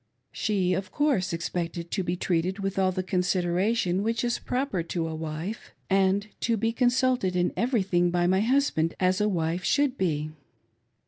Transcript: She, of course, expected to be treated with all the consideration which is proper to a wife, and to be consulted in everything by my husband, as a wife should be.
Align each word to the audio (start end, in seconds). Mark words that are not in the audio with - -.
She, 0.31 0.73
of 0.73 0.91
course, 0.91 1.31
expected 1.31 1.91
to 1.91 2.01
be 2.03 2.15
treated 2.15 2.57
with 2.57 2.79
all 2.79 2.91
the 2.91 3.03
consideration 3.03 4.01
which 4.01 4.23
is 4.23 4.39
proper 4.39 4.81
to 4.81 5.07
a 5.07 5.13
wife, 5.13 5.75
and 5.91 6.25
to 6.39 6.57
be 6.57 6.71
consulted 6.71 7.35
in 7.35 7.53
everything 7.55 8.09
by 8.09 8.25
my 8.25 8.39
husband, 8.41 8.95
as 8.99 9.21
a 9.21 9.29
wife 9.29 9.63
should 9.63 9.99
be. 9.99 10.31